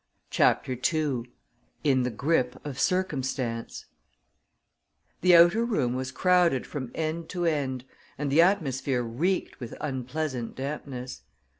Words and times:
CHAPTER 0.31 0.71
II 0.93 1.31
In 1.83 2.01
the 2.01 2.09
Grip 2.09 2.59
of 2.65 2.79
Circumstance 2.79 3.85
The 5.21 5.35
outer 5.35 5.63
room 5.63 5.93
was 5.95 6.11
crowded 6.11 6.65
from 6.65 6.89
end 6.95 7.29
to 7.29 7.45
end, 7.45 7.85
and 8.17 8.31
the 8.31 8.41
atmosphere 8.41 9.03
reeked 9.03 9.59
with 9.59 9.77
unpleasant 9.79 10.55
dampness. 10.55 11.21